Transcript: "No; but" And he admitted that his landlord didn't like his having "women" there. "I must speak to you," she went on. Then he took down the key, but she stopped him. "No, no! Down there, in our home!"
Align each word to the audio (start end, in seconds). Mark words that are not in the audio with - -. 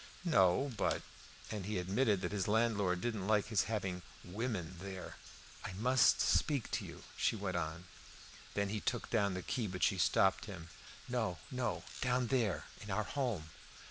"No; 0.25 0.71
but" 0.77 1.03
And 1.51 1.67
he 1.67 1.77
admitted 1.77 2.21
that 2.21 2.31
his 2.31 2.47
landlord 2.47 3.01
didn't 3.01 3.27
like 3.27 3.49
his 3.49 3.65
having 3.65 4.01
"women" 4.23 4.77
there. 4.81 5.17
"I 5.63 5.73
must 5.73 6.19
speak 6.21 6.71
to 6.71 6.83
you," 6.85 7.03
she 7.15 7.35
went 7.35 7.55
on. 7.55 7.85
Then 8.55 8.69
he 8.69 8.79
took 8.81 9.11
down 9.11 9.35
the 9.35 9.43
key, 9.43 9.67
but 9.67 9.83
she 9.83 9.99
stopped 9.99 10.45
him. 10.45 10.69
"No, 11.07 11.37
no! 11.51 11.83
Down 12.01 12.29
there, 12.33 12.63
in 12.81 12.89
our 12.89 13.03
home!" 13.03 13.51